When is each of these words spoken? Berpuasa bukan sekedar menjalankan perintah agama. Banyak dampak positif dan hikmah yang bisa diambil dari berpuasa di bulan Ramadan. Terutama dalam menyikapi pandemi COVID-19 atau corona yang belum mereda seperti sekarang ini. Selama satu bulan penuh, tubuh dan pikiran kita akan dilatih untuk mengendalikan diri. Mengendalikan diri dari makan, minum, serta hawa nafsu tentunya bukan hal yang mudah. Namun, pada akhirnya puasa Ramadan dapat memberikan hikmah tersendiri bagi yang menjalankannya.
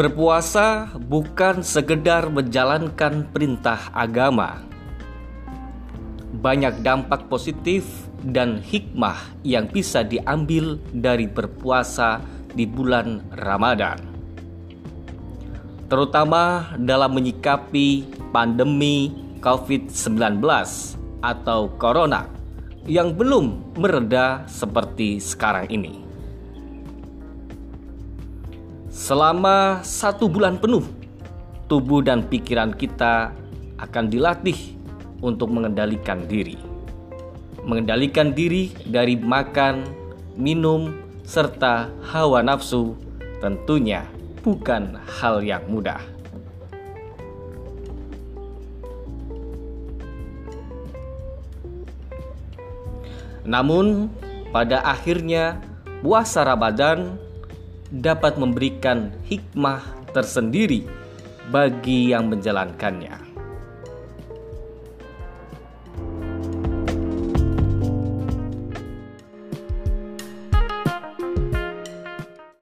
Berpuasa 0.00 0.96
bukan 0.96 1.60
sekedar 1.60 2.32
menjalankan 2.32 3.28
perintah 3.36 3.92
agama. 3.92 4.64
Banyak 6.40 6.80
dampak 6.80 7.28
positif 7.28 8.08
dan 8.24 8.64
hikmah 8.64 9.20
yang 9.44 9.68
bisa 9.68 10.00
diambil 10.00 10.80
dari 10.96 11.28
berpuasa 11.28 12.16
di 12.56 12.64
bulan 12.64 13.20
Ramadan. 13.44 14.00
Terutama 15.92 16.72
dalam 16.80 17.20
menyikapi 17.20 18.08
pandemi 18.32 19.12
COVID-19 19.44 20.40
atau 21.20 21.68
corona 21.76 22.24
yang 22.88 23.12
belum 23.12 23.76
mereda 23.76 24.48
seperti 24.48 25.20
sekarang 25.20 25.68
ini. 25.68 26.09
Selama 29.00 29.80
satu 29.80 30.28
bulan 30.28 30.60
penuh, 30.60 30.84
tubuh 31.72 32.04
dan 32.04 32.20
pikiran 32.20 32.76
kita 32.76 33.32
akan 33.80 34.12
dilatih 34.12 34.76
untuk 35.24 35.48
mengendalikan 35.48 36.28
diri. 36.28 36.60
Mengendalikan 37.64 38.36
diri 38.36 38.68
dari 38.84 39.16
makan, 39.16 39.88
minum, 40.36 40.92
serta 41.24 41.88
hawa 42.12 42.44
nafsu 42.44 42.92
tentunya 43.40 44.04
bukan 44.44 45.00
hal 45.08 45.40
yang 45.40 45.64
mudah. 45.64 46.04
Namun, 53.48 54.12
pada 54.52 54.84
akhirnya 54.84 55.56
puasa 56.04 56.44
Ramadan 56.44 57.29
dapat 57.90 58.38
memberikan 58.38 59.10
hikmah 59.26 59.82
tersendiri 60.14 60.86
bagi 61.50 62.14
yang 62.14 62.30
menjalankannya. 62.30 63.29